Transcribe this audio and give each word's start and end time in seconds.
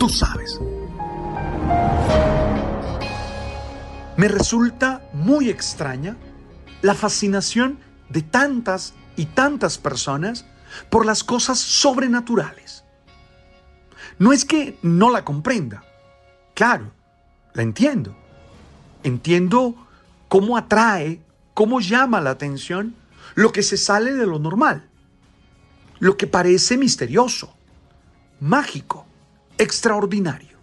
Tú 0.00 0.08
sabes. 0.08 0.58
Me 4.16 4.28
resulta 4.28 5.02
muy 5.12 5.50
extraña 5.50 6.16
la 6.80 6.94
fascinación 6.94 7.78
de 8.08 8.22
tantas 8.22 8.94
y 9.16 9.26
tantas 9.26 9.76
personas 9.76 10.46
por 10.88 11.04
las 11.04 11.22
cosas 11.22 11.58
sobrenaturales. 11.58 12.82
No 14.18 14.32
es 14.32 14.46
que 14.46 14.78
no 14.80 15.10
la 15.10 15.22
comprenda, 15.22 15.84
claro, 16.54 16.92
la 17.52 17.62
entiendo. 17.62 18.16
Entiendo 19.02 19.74
cómo 20.28 20.56
atrae, 20.56 21.20
cómo 21.52 21.80
llama 21.80 22.22
la 22.22 22.30
atención 22.30 22.94
lo 23.34 23.52
que 23.52 23.62
se 23.62 23.76
sale 23.76 24.14
de 24.14 24.24
lo 24.24 24.38
normal, 24.38 24.88
lo 25.98 26.16
que 26.16 26.26
parece 26.26 26.78
misterioso, 26.78 27.54
mágico, 28.40 29.06
extraordinario. 29.60 30.58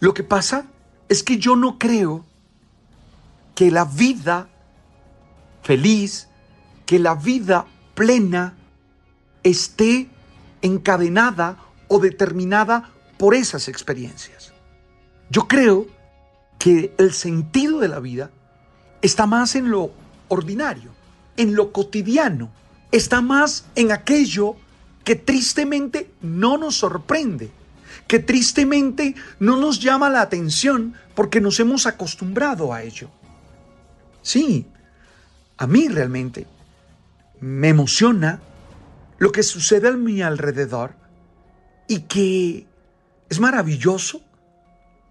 Lo 0.00 0.12
que 0.12 0.24
pasa 0.24 0.66
es 1.08 1.22
que 1.22 1.38
yo 1.38 1.56
no 1.56 1.78
creo 1.78 2.24
que 3.54 3.70
la 3.70 3.84
vida 3.84 4.48
feliz, 5.62 6.28
que 6.84 6.98
la 6.98 7.14
vida 7.14 7.66
plena 7.94 8.54
esté 9.42 10.08
encadenada 10.62 11.58
o 11.88 12.00
determinada 12.00 12.90
por 13.18 13.34
esas 13.34 13.68
experiencias. 13.68 14.52
Yo 15.30 15.46
creo 15.46 15.86
que 16.58 16.94
el 16.98 17.12
sentido 17.12 17.78
de 17.78 17.88
la 17.88 18.00
vida 18.00 18.30
está 19.00 19.26
más 19.26 19.54
en 19.54 19.70
lo 19.70 19.92
ordinario, 20.28 20.90
en 21.36 21.54
lo 21.54 21.72
cotidiano, 21.72 22.50
está 22.90 23.20
más 23.20 23.66
en 23.74 23.92
aquello 23.92 24.56
que 25.04 25.14
tristemente 25.14 26.10
no 26.22 26.56
nos 26.56 26.76
sorprende, 26.76 27.50
que 28.08 28.18
tristemente 28.18 29.14
no 29.38 29.56
nos 29.56 29.80
llama 29.80 30.10
la 30.10 30.22
atención 30.22 30.94
porque 31.14 31.40
nos 31.40 31.60
hemos 31.60 31.86
acostumbrado 31.86 32.72
a 32.72 32.82
ello. 32.82 33.10
Sí, 34.22 34.66
a 35.58 35.66
mí 35.66 35.88
realmente 35.88 36.46
me 37.40 37.68
emociona 37.68 38.40
lo 39.18 39.30
que 39.30 39.42
sucede 39.42 39.88
a 39.88 39.92
mi 39.92 40.22
alrededor 40.22 40.94
y 41.86 42.00
que 42.00 42.66
es 43.28 43.40
maravilloso, 43.40 44.22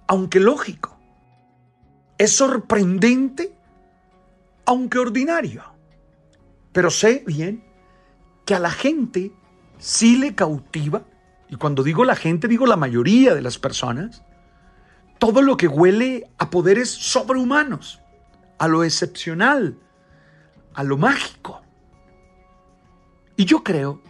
aunque 0.08 0.40
lógico. 0.40 0.98
Es 2.18 2.36
sorprendente, 2.36 3.54
aunque 4.66 4.98
ordinario. 4.98 5.64
Pero 6.72 6.90
sé 6.90 7.24
bien 7.26 7.64
que 8.46 8.56
a 8.56 8.60
la 8.60 8.72
gente 8.72 9.32
sí 9.84 10.16
le 10.16 10.34
cautiva, 10.34 11.04
y 11.50 11.58
cuando 11.58 11.84
digo 11.84 12.06
la 12.06 12.16
gente 12.16 12.48
digo 12.48 12.66
la 12.66 12.78
mayoría 12.78 13.36
de 13.36 13.42
las 13.42 13.60
personas, 13.60 14.24
todo 15.20 15.42
lo 15.42 15.58
que 15.58 15.68
huele 15.68 16.32
a 16.38 16.50
poderes 16.50 16.90
sobrehumanos, 16.90 18.00
a 18.60 18.70
lo 18.70 18.86
excepcional, 18.86 19.78
a 20.74 20.84
lo 20.84 20.96
mágico. 20.96 21.62
Y 23.36 23.44
yo 23.44 23.62
creo 23.62 24.02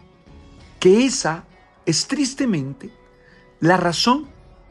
que 0.78 1.06
esa 1.06 1.42
es 1.86 2.06
tristemente 2.06 2.92
la 3.58 3.76
razón 3.76 4.28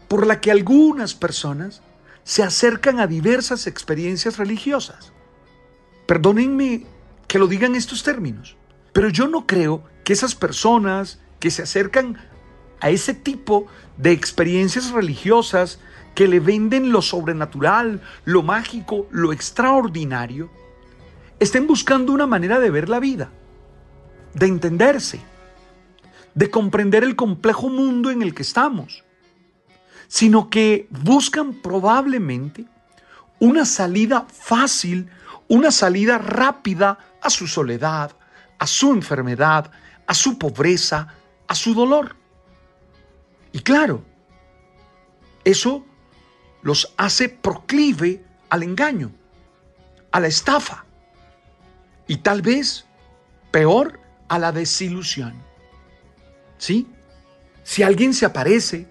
por 0.08 0.26
la 0.26 0.40
que 0.40 0.52
algunas 0.52 1.16
personas 1.16 1.82
se 2.24 2.44
acercan 2.44 3.02
a 3.02 3.08
diversas 3.08 3.68
experiencias 3.68 4.38
religiosas. 4.38 5.12
Perdónenme 6.08 6.86
que 7.28 7.40
lo 7.40 7.48
digan 7.48 7.76
estos 7.76 8.04
términos, 8.04 8.56
pero 8.94 9.10
yo 9.10 9.28
no 9.28 9.46
creo 9.46 9.84
que 10.04 10.14
esas 10.14 10.36
personas 10.36 11.20
que 11.40 11.52
se 11.52 11.64
acercan 11.64 12.18
a 12.80 12.90
ese 12.90 13.14
tipo 13.14 13.68
de 13.98 14.12
experiencias 14.12 14.92
religiosas 14.92 15.80
que 16.16 16.28
le 16.28 16.40
venden 16.40 16.92
lo 16.92 17.02
sobrenatural, 17.02 18.02
lo 18.24 18.44
mágico, 18.44 19.08
lo 19.12 19.34
extraordinario, 19.34 20.50
estén 21.40 21.66
buscando 21.66 22.14
una 22.14 22.28
manera 22.28 22.60
de 22.60 22.70
ver 22.70 22.88
la 22.88 23.00
vida, 23.00 23.32
de 24.34 24.46
entenderse, 24.46 25.22
de 26.36 26.50
comprender 26.50 27.04
el 27.04 27.16
complejo 27.16 27.70
mundo 27.70 28.12
en 28.12 28.22
el 28.22 28.34
que 28.34 28.44
estamos, 28.44 29.04
sino 30.08 30.50
que 30.50 30.88
buscan 30.90 31.54
probablemente 31.54 32.66
una 33.40 33.66
salida 33.66 34.28
fácil, 34.32 35.10
una 35.48 35.72
salida 35.72 36.18
rápida 36.18 37.00
a 37.22 37.30
su 37.30 37.48
soledad, 37.48 38.12
a 38.64 38.68
su 38.68 38.94
enfermedad, 38.94 39.70
a 40.08 40.14
su 40.14 40.38
pobreza, 40.38 41.10
a 41.50 41.54
su 41.54 41.74
dolor. 41.74 42.16
Y 43.52 43.60
claro, 43.60 44.06
eso 45.44 45.86
los 46.62 46.94
hace 46.96 47.28
proclive 47.28 48.24
al 48.50 48.64
engaño, 48.64 49.12
a 50.14 50.22
la 50.22 50.28
estafa 50.28 50.86
y 52.08 52.16
tal 52.20 52.42
vez, 52.42 52.86
peor, 53.52 54.00
a 54.30 54.40
la 54.40 54.54
desilusión. 54.54 55.34
¿Sí? 56.58 56.88
Si 57.64 57.84
alguien 57.84 58.14
se 58.14 58.26
aparece 58.26 58.88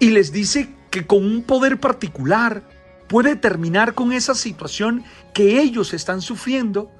y 0.00 0.10
les 0.10 0.32
dice 0.32 0.68
que 0.90 1.06
con 1.06 1.24
un 1.24 1.44
poder 1.44 1.78
particular 1.78 2.64
puede 3.08 3.36
terminar 3.36 3.94
con 3.94 4.12
esa 4.12 4.34
situación 4.34 5.04
que 5.32 5.60
ellos 5.60 5.94
están 5.94 6.22
sufriendo, 6.22 6.90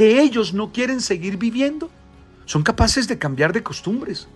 que 0.00 0.22
ellos 0.22 0.54
no 0.54 0.72
quieren 0.72 1.02
seguir 1.02 1.36
viviendo, 1.36 1.90
son 2.46 2.62
capaces 2.62 3.06
de 3.06 3.18
cambiar 3.18 3.52
de 3.52 3.62
costumbres, 3.62 4.28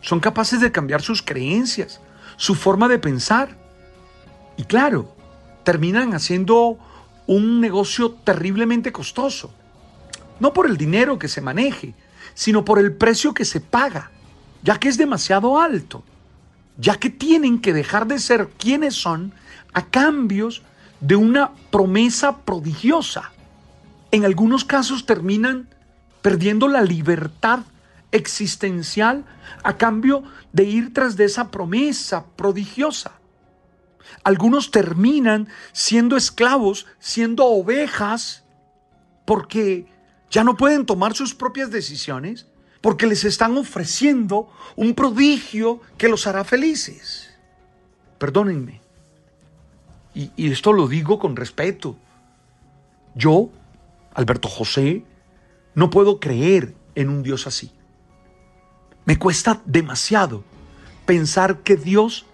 son 0.00 0.18
capaces 0.18 0.60
de 0.60 0.72
cambiar 0.72 1.02
sus 1.02 1.22
creencias, 1.22 2.00
su 2.36 2.56
forma 2.56 2.88
de 2.88 2.98
pensar. 2.98 3.56
Y 4.56 4.64
claro, 4.64 5.14
terminan 5.62 6.14
haciendo 6.14 6.80
un 7.28 7.60
negocio 7.60 8.10
terriblemente 8.10 8.90
costoso 8.90 9.54
no 10.40 10.52
por 10.52 10.66
el 10.66 10.76
dinero 10.76 11.16
que 11.16 11.28
se 11.28 11.40
maneje, 11.40 11.94
sino 12.34 12.64
por 12.64 12.80
el 12.80 12.92
precio 12.92 13.34
que 13.34 13.44
se 13.44 13.60
paga, 13.60 14.10
ya 14.64 14.80
que 14.80 14.88
es 14.88 14.98
demasiado 14.98 15.60
alto, 15.60 16.02
ya 16.76 16.96
que 16.96 17.08
tienen 17.08 17.60
que 17.60 17.72
dejar 17.72 18.08
de 18.08 18.18
ser 18.18 18.48
quienes 18.58 18.96
son 18.96 19.32
a 19.74 19.86
cambios 19.86 20.62
de 20.98 21.14
una 21.14 21.52
promesa 21.70 22.38
prodigiosa. 22.38 23.30
En 24.12 24.24
algunos 24.24 24.64
casos 24.64 25.04
terminan 25.04 25.68
perdiendo 26.20 26.68
la 26.68 26.82
libertad 26.82 27.60
existencial 28.12 29.24
a 29.64 29.76
cambio 29.76 30.22
de 30.52 30.64
ir 30.64 30.92
tras 30.94 31.16
de 31.16 31.24
esa 31.24 31.50
promesa 31.50 32.26
prodigiosa. 32.36 33.12
Algunos 34.22 34.70
terminan 34.70 35.48
siendo 35.72 36.16
esclavos, 36.16 36.86
siendo 37.00 37.46
ovejas, 37.46 38.44
porque 39.24 39.86
ya 40.30 40.44
no 40.44 40.56
pueden 40.56 40.86
tomar 40.86 41.14
sus 41.14 41.34
propias 41.34 41.70
decisiones 41.70 42.46
porque 42.80 43.06
les 43.06 43.24
están 43.24 43.56
ofreciendo 43.56 44.48
un 44.76 44.94
prodigio 44.94 45.80
que 45.96 46.08
los 46.08 46.26
hará 46.26 46.44
felices. 46.44 47.30
Perdónenme. 48.18 48.80
Y, 50.14 50.50
esto 50.50 50.72
lo 50.72 50.88
digo 50.88 51.18
con 51.18 51.36
respeto. 51.36 51.96
Yo, 53.14 53.50
Alberto 54.14 54.48
José, 54.48 55.04
no 55.74 55.90
puedo 55.90 56.20
creer 56.20 56.74
en 56.94 57.08
un 57.08 57.22
Dios 57.22 57.46
así. 57.46 57.72
Me 59.04 59.18
cuesta 59.18 59.62
demasiado 59.64 60.44
pensar 61.06 61.58
que 61.60 61.76
Dios 61.76 62.26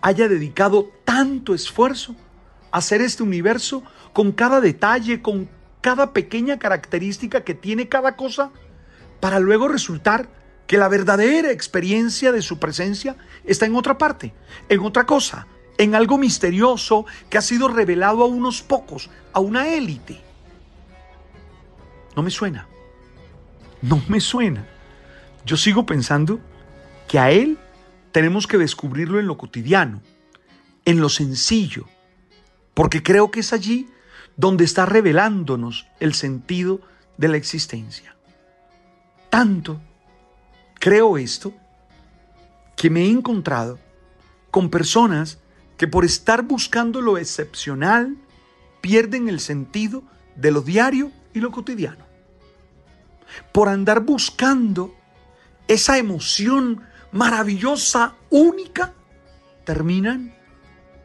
haya 0.00 0.28
dedicado 0.28 0.90
tanto 1.04 1.54
esfuerzo 1.54 2.14
a 2.70 2.78
hacer 2.78 3.00
este 3.00 3.22
universo 3.22 3.82
con 4.12 4.32
cada 4.32 4.60
detalle, 4.60 5.22
con 5.22 5.48
cada 5.80 6.12
pequeña 6.12 6.58
característica 6.58 7.42
que 7.42 7.54
tiene 7.54 7.88
cada 7.88 8.16
cosa, 8.16 8.50
para 9.20 9.40
luego 9.40 9.68
resultar 9.68 10.28
que 10.66 10.78
la 10.78 10.88
verdadera 10.88 11.50
experiencia 11.50 12.32
de 12.32 12.42
su 12.42 12.58
presencia 12.58 13.16
está 13.44 13.66
en 13.66 13.74
otra 13.74 13.98
parte, 13.98 14.32
en 14.68 14.80
otra 14.80 15.06
cosa, 15.06 15.46
en 15.78 15.94
algo 15.94 16.18
misterioso 16.18 17.04
que 17.28 17.38
ha 17.38 17.42
sido 17.42 17.68
revelado 17.68 18.22
a 18.22 18.26
unos 18.26 18.62
pocos, 18.62 19.10
a 19.32 19.40
una 19.40 19.68
élite. 19.68 20.20
No 22.16 22.22
me 22.22 22.30
suena. 22.30 22.66
No 23.80 24.02
me 24.08 24.20
suena. 24.20 24.66
Yo 25.44 25.56
sigo 25.56 25.86
pensando 25.86 26.40
que 27.08 27.18
a 27.18 27.30
Él 27.30 27.58
tenemos 28.12 28.46
que 28.46 28.58
descubrirlo 28.58 29.18
en 29.18 29.26
lo 29.26 29.36
cotidiano, 29.36 30.00
en 30.84 31.00
lo 31.00 31.08
sencillo, 31.08 31.86
porque 32.74 33.02
creo 33.02 33.30
que 33.30 33.40
es 33.40 33.52
allí 33.52 33.88
donde 34.36 34.64
está 34.64 34.86
revelándonos 34.86 35.86
el 36.00 36.14
sentido 36.14 36.80
de 37.16 37.28
la 37.28 37.36
existencia. 37.36 38.16
Tanto 39.30 39.80
creo 40.78 41.16
esto 41.16 41.54
que 42.76 42.90
me 42.90 43.02
he 43.02 43.10
encontrado 43.10 43.78
con 44.50 44.70
personas 44.70 45.38
que 45.76 45.88
por 45.88 46.04
estar 46.04 46.42
buscando 46.42 47.00
lo 47.00 47.18
excepcional 47.18 48.16
pierden 48.80 49.28
el 49.28 49.40
sentido 49.40 50.02
de 50.36 50.50
lo 50.50 50.60
diario 50.60 51.10
y 51.34 51.40
lo 51.40 51.50
cotidiano. 51.50 52.04
Por 53.52 53.68
andar 53.68 54.00
buscando 54.00 54.94
esa 55.68 55.98
emoción 55.98 56.82
maravillosa, 57.12 58.14
única, 58.30 58.92
terminan 59.64 60.34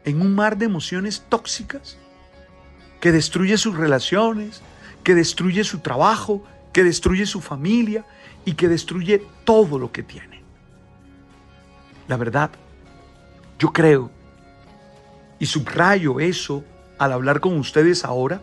en 0.04 0.20
un 0.20 0.34
mar 0.34 0.56
de 0.56 0.66
emociones 0.66 1.24
tóxicas 1.28 1.98
que 3.00 3.12
destruye 3.12 3.56
sus 3.56 3.76
relaciones, 3.76 4.62
que 5.04 5.14
destruye 5.14 5.64
su 5.64 5.78
trabajo, 5.78 6.44
que 6.72 6.84
destruye 6.84 7.26
su 7.26 7.40
familia 7.40 8.04
y 8.44 8.54
que 8.54 8.68
destruye 8.68 9.22
todo 9.44 9.78
lo 9.78 9.92
que 9.92 10.02
tiene. 10.02 10.42
La 12.08 12.16
verdad, 12.16 12.50
yo 13.58 13.72
creo, 13.72 14.10
y 15.38 15.46
subrayo 15.46 16.20
eso 16.20 16.64
al 16.98 17.12
hablar 17.12 17.40
con 17.40 17.58
ustedes 17.58 18.04
ahora, 18.04 18.40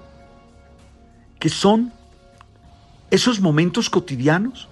que 1.45 1.49
son 1.51 1.93
esos 3.11 3.39
momentos 3.39 3.87
cotidianos 3.87 4.67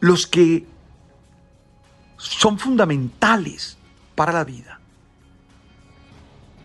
los 0.00 0.26
que 0.26 0.64
son 2.16 2.58
fundamentales 2.58 3.76
para 4.14 4.32
la 4.32 4.42
vida. 4.42 4.80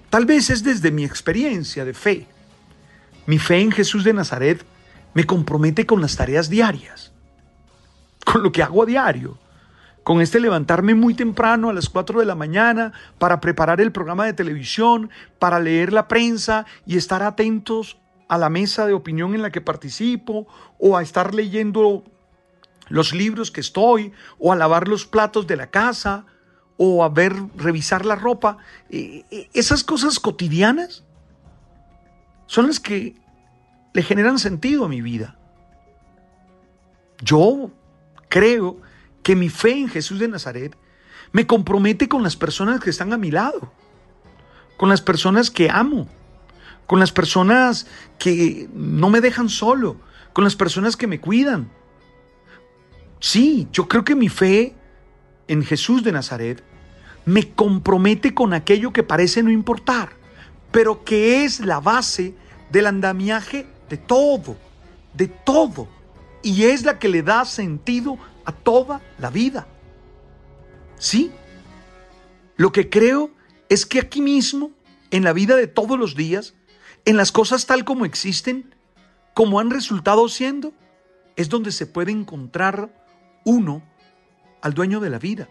Tal 0.09 0.25
vez 0.25 0.49
es 0.49 0.63
desde 0.63 0.91
mi 0.91 1.03
experiencia 1.03 1.83
de 1.83 1.93
fe. 1.93 2.25
Mi 3.25 3.37
fe 3.37 3.59
en 3.59 3.73
Jesús 3.73 4.05
de 4.05 4.13
Nazaret 4.13 4.65
me 5.13 5.25
compromete 5.25 5.85
con 5.85 5.99
las 5.99 6.15
tareas 6.15 6.49
diarias, 6.49 7.11
con 8.23 8.43
lo 8.43 8.53
que 8.53 8.63
hago 8.63 8.83
a 8.83 8.85
diario, 8.85 9.37
con 10.03 10.21
este 10.21 10.39
levantarme 10.39 10.95
muy 10.95 11.15
temprano 11.15 11.69
a 11.69 11.73
las 11.73 11.89
4 11.89 12.21
de 12.21 12.25
la 12.25 12.35
mañana 12.35 12.93
para 13.19 13.41
preparar 13.41 13.81
el 13.81 13.91
programa 13.91 14.25
de 14.25 14.31
televisión, 14.31 15.09
para 15.37 15.59
leer 15.59 15.91
la 15.91 16.07
prensa 16.07 16.65
y 16.85 16.95
estar 16.95 17.23
atentos 17.23 17.97
a 18.31 18.37
la 18.37 18.49
mesa 18.49 18.87
de 18.87 18.93
opinión 18.93 19.35
en 19.35 19.41
la 19.41 19.51
que 19.51 19.59
participo 19.59 20.47
o 20.79 20.95
a 20.95 21.01
estar 21.01 21.35
leyendo 21.35 22.05
los 22.87 23.13
libros 23.13 23.51
que 23.51 23.59
estoy, 23.59 24.13
o 24.39 24.53
a 24.53 24.55
lavar 24.55 24.87
los 24.87 25.05
platos 25.05 25.47
de 25.47 25.57
la 25.57 25.69
casa, 25.69 26.25
o 26.77 27.03
a 27.03 27.09
ver, 27.09 27.33
revisar 27.57 28.05
la 28.05 28.15
ropa. 28.15 28.57
Eh, 28.89 29.25
eh, 29.31 29.49
esas 29.53 29.83
cosas 29.83 30.17
cotidianas 30.17 31.03
son 32.47 32.67
las 32.67 32.79
que 32.79 33.15
le 33.93 34.01
generan 34.01 34.39
sentido 34.39 34.85
a 34.85 34.87
mi 34.87 35.01
vida. 35.01 35.37
Yo 37.21 37.69
creo 38.29 38.77
que 39.23 39.35
mi 39.35 39.49
fe 39.49 39.73
en 39.73 39.89
Jesús 39.89 40.19
de 40.19 40.29
Nazaret 40.29 40.77
me 41.33 41.45
compromete 41.45 42.07
con 42.07 42.23
las 42.23 42.37
personas 42.37 42.79
que 42.79 42.91
están 42.91 43.11
a 43.11 43.17
mi 43.17 43.29
lado, 43.29 43.73
con 44.77 44.87
las 44.87 45.01
personas 45.01 45.51
que 45.51 45.69
amo, 45.69 46.07
con 46.87 46.99
las 46.99 47.11
personas 47.11 47.87
que 48.19 48.69
no 48.73 49.09
me 49.09 49.21
dejan 49.21 49.49
solo, 49.49 49.97
con 50.33 50.43
las 50.43 50.55
personas 50.55 50.95
que 50.95 51.07
me 51.07 51.19
cuidan, 51.19 51.69
Sí, 53.21 53.67
yo 53.71 53.87
creo 53.87 54.03
que 54.03 54.15
mi 54.15 54.29
fe 54.29 54.73
en 55.47 55.63
Jesús 55.63 56.03
de 56.03 56.11
Nazaret 56.11 56.63
me 57.23 57.51
compromete 57.53 58.33
con 58.33 58.51
aquello 58.51 58.91
que 58.91 59.03
parece 59.03 59.43
no 59.43 59.51
importar, 59.51 60.09
pero 60.71 61.03
que 61.03 61.45
es 61.45 61.59
la 61.59 61.79
base 61.79 62.33
del 62.71 62.87
andamiaje 62.87 63.67
de 63.89 63.97
todo, 63.97 64.57
de 65.13 65.27
todo, 65.27 65.87
y 66.41 66.63
es 66.63 66.83
la 66.83 66.97
que 66.97 67.09
le 67.09 67.21
da 67.21 67.45
sentido 67.45 68.17
a 68.43 68.51
toda 68.51 69.01
la 69.19 69.29
vida. 69.29 69.67
Sí, 70.97 71.31
lo 72.57 72.71
que 72.71 72.89
creo 72.89 73.29
es 73.69 73.85
que 73.85 73.99
aquí 73.99 74.19
mismo, 74.19 74.71
en 75.11 75.23
la 75.23 75.33
vida 75.33 75.55
de 75.55 75.67
todos 75.67 75.99
los 75.99 76.15
días, 76.15 76.55
en 77.05 77.17
las 77.17 77.31
cosas 77.31 77.65
tal 77.65 77.83
como 77.85 78.05
existen, 78.05 78.75
como 79.33 79.59
han 79.59 79.71
resultado 79.71 80.27
siendo, 80.29 80.73
es 81.35 81.49
donde 81.49 81.71
se 81.71 81.87
puede 81.87 82.11
encontrar 82.11 82.93
uno 83.45 83.83
al 84.61 84.73
dueño 84.73 84.99
de 84.99 85.09
la 85.09 85.19
vida. 85.19 85.49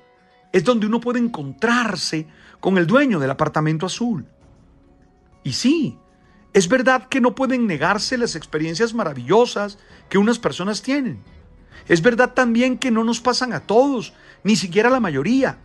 Es 0.52 0.64
donde 0.64 0.86
uno 0.86 1.00
puede 1.00 1.18
encontrarse 1.18 2.26
con 2.60 2.78
el 2.78 2.86
dueño 2.86 3.18
del 3.18 3.30
apartamento 3.30 3.86
azul. 3.86 4.26
Y 5.42 5.52
sí, 5.52 5.98
es 6.52 6.68
verdad 6.68 7.08
que 7.08 7.20
no 7.20 7.34
pueden 7.34 7.66
negarse 7.66 8.18
las 8.18 8.34
experiencias 8.36 8.94
maravillosas 8.94 9.78
que 10.08 10.18
unas 10.18 10.38
personas 10.38 10.82
tienen. 10.82 11.22
Es 11.88 12.02
verdad 12.02 12.34
también 12.34 12.78
que 12.78 12.90
no 12.90 13.04
nos 13.04 13.20
pasan 13.20 13.52
a 13.52 13.60
todos, 13.60 14.12
ni 14.44 14.56
siquiera 14.56 14.88
a 14.88 14.92
la 14.92 15.00
mayoría. 15.00 15.58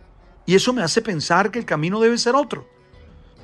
Y 0.46 0.54
eso 0.54 0.72
me 0.72 0.82
hace 0.82 1.02
pensar 1.02 1.50
que 1.50 1.58
el 1.58 1.64
camino 1.64 2.00
debe 2.00 2.18
ser 2.18 2.34
otro. 2.36 2.68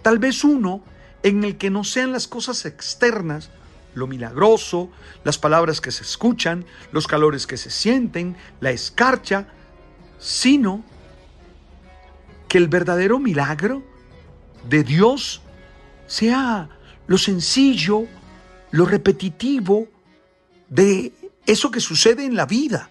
Tal 0.03 0.19
vez 0.19 0.45
uno 0.45 0.83
en 1.23 1.45
el 1.45 1.57
que 1.57 1.71
no 1.71 1.85
sean 1.85 2.13
las 2.13 2.27
cosas 2.27 2.65
externas 2.67 3.51
lo 3.95 4.07
milagroso, 4.07 4.91
las 5.25 5.39
palabras 5.39 5.81
que 5.81 5.91
se 5.91 6.03
escuchan, 6.03 6.65
los 6.93 7.07
calores 7.07 7.47
que 7.47 7.57
se 7.57 7.71
sienten, 7.71 8.37
la 8.61 8.71
escarcha, 8.71 9.49
sino 10.19 10.83
que 12.49 12.59
el 12.59 12.69
verdadero 12.69 13.19
milagro 13.19 13.83
de 14.69 14.83
Dios 14.83 15.43
sea 16.07 16.69
lo 17.07 17.19
sencillo, 17.19 18.07
lo 18.71 18.87
repetitivo 18.87 19.89
de 20.69 21.13
eso 21.47 21.71
que 21.71 21.81
sucede 21.81 22.25
en 22.25 22.37
la 22.37 22.47
vida 22.47 22.91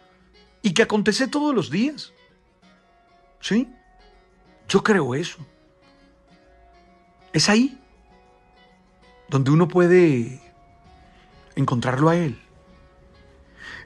y 0.61 0.73
que 0.73 0.83
acontece 0.83 1.27
todos 1.27 1.55
los 1.55 1.71
días. 1.71 2.13
¿Sí? 3.39 3.67
Yo 4.69 4.83
creo 4.83 5.15
eso. 5.15 5.39
Es 7.33 7.49
ahí 7.49 7.80
donde 9.31 9.49
uno 9.49 9.69
puede 9.69 10.41
encontrarlo 11.55 12.09
a 12.09 12.17
Él. 12.17 12.37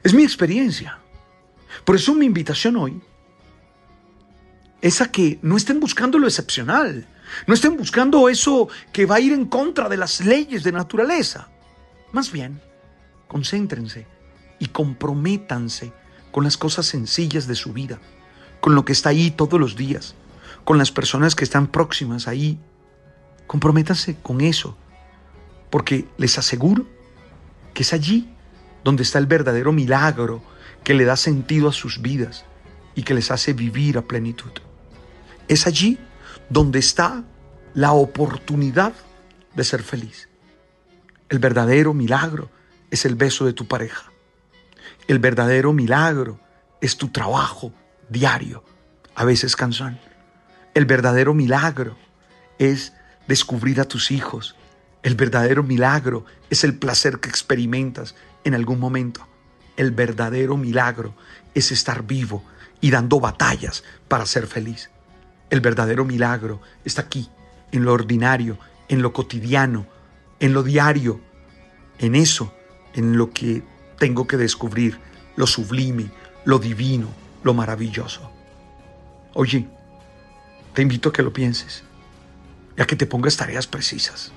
Es 0.02 0.12
mi 0.12 0.24
experiencia. 0.24 0.98
Por 1.84 1.94
eso 1.94 2.14
mi 2.14 2.26
invitación 2.26 2.76
hoy 2.76 3.00
es 4.82 5.00
a 5.00 5.10
que 5.10 5.38
no 5.42 5.56
estén 5.56 5.78
buscando 5.78 6.18
lo 6.18 6.26
excepcional, 6.26 7.06
no 7.46 7.54
estén 7.54 7.76
buscando 7.76 8.28
eso 8.28 8.68
que 8.92 9.06
va 9.06 9.16
a 9.16 9.20
ir 9.20 9.32
en 9.32 9.46
contra 9.46 9.88
de 9.88 9.96
las 9.96 10.20
leyes 10.20 10.64
de 10.64 10.72
naturaleza. 10.72 11.48
Más 12.12 12.32
bien, 12.32 12.60
concéntrense 13.28 14.06
y 14.58 14.66
comprométanse 14.66 15.92
con 16.32 16.42
las 16.42 16.56
cosas 16.56 16.86
sencillas 16.86 17.46
de 17.46 17.54
su 17.54 17.72
vida, 17.72 18.00
con 18.60 18.74
lo 18.74 18.84
que 18.84 18.92
está 18.92 19.10
ahí 19.10 19.30
todos 19.30 19.60
los 19.60 19.76
días, 19.76 20.16
con 20.64 20.76
las 20.76 20.90
personas 20.90 21.36
que 21.36 21.44
están 21.44 21.68
próximas 21.68 22.26
ahí. 22.26 22.58
Comprométanse 23.46 24.16
con 24.16 24.40
eso, 24.40 24.76
porque 25.70 26.06
les 26.16 26.38
aseguro 26.38 26.86
que 27.74 27.82
es 27.82 27.92
allí 27.92 28.28
donde 28.84 29.02
está 29.02 29.18
el 29.18 29.26
verdadero 29.26 29.72
milagro 29.72 30.42
que 30.84 30.94
le 30.94 31.04
da 31.04 31.16
sentido 31.16 31.68
a 31.68 31.72
sus 31.72 32.00
vidas 32.00 32.44
y 32.94 33.02
que 33.02 33.14
les 33.14 33.30
hace 33.30 33.52
vivir 33.52 33.98
a 33.98 34.02
plenitud. 34.02 34.52
Es 35.48 35.66
allí 35.66 35.98
donde 36.48 36.78
está 36.78 37.24
la 37.74 37.92
oportunidad 37.92 38.92
de 39.54 39.64
ser 39.64 39.82
feliz. 39.82 40.28
El 41.28 41.38
verdadero 41.38 41.92
milagro 41.92 42.50
es 42.90 43.04
el 43.04 43.16
beso 43.16 43.44
de 43.44 43.52
tu 43.52 43.66
pareja. 43.66 44.12
El 45.08 45.18
verdadero 45.18 45.72
milagro 45.72 46.40
es 46.80 46.96
tu 46.96 47.08
trabajo 47.08 47.72
diario, 48.08 48.64
a 49.14 49.24
veces 49.24 49.56
cansón. 49.56 49.98
El 50.74 50.84
verdadero 50.84 51.34
milagro 51.34 51.96
es 52.58 52.92
descubrir 53.26 53.80
a 53.80 53.84
tus 53.84 54.10
hijos, 54.10 54.56
el 55.06 55.14
verdadero 55.14 55.62
milagro 55.62 56.24
es 56.50 56.64
el 56.64 56.74
placer 56.74 57.20
que 57.20 57.28
experimentas 57.28 58.16
en 58.42 58.54
algún 58.54 58.80
momento. 58.80 59.24
El 59.76 59.92
verdadero 59.92 60.56
milagro 60.56 61.14
es 61.54 61.70
estar 61.70 62.02
vivo 62.04 62.42
y 62.80 62.90
dando 62.90 63.20
batallas 63.20 63.84
para 64.08 64.26
ser 64.26 64.48
feliz. 64.48 64.90
El 65.48 65.60
verdadero 65.60 66.04
milagro 66.04 66.60
está 66.84 67.02
aquí, 67.02 67.30
en 67.70 67.84
lo 67.84 67.92
ordinario, 67.92 68.58
en 68.88 69.00
lo 69.00 69.12
cotidiano, 69.12 69.86
en 70.40 70.52
lo 70.52 70.64
diario, 70.64 71.20
en 72.00 72.16
eso, 72.16 72.52
en 72.92 73.16
lo 73.16 73.30
que 73.30 73.62
tengo 74.00 74.26
que 74.26 74.36
descubrir, 74.36 74.98
lo 75.36 75.46
sublime, 75.46 76.10
lo 76.44 76.58
divino, 76.58 77.10
lo 77.44 77.54
maravilloso. 77.54 78.28
Oye, 79.34 79.68
te 80.74 80.82
invito 80.82 81.10
a 81.10 81.12
que 81.12 81.22
lo 81.22 81.32
pienses 81.32 81.84
y 82.76 82.82
a 82.82 82.86
que 82.88 82.96
te 82.96 83.06
pongas 83.06 83.36
tareas 83.36 83.68
precisas 83.68 84.32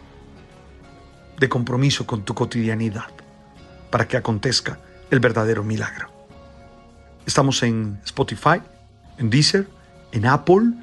de 1.39 1.49
compromiso 1.49 2.05
con 2.05 2.23
tu 2.23 2.33
cotidianidad 2.33 3.07
para 3.89 4.07
que 4.07 4.17
acontezca 4.17 4.79
el 5.09 5.19
verdadero 5.19 5.63
milagro. 5.63 6.09
Estamos 7.25 7.63
en 7.63 7.99
Spotify, 8.05 8.61
en 9.17 9.29
Deezer, 9.29 9.67
en 10.11 10.25
Apple, 10.25 10.73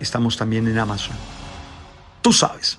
estamos 0.00 0.36
también 0.36 0.66
en 0.68 0.78
Amazon. 0.78 1.16
Tú 2.22 2.32
sabes. 2.32 2.78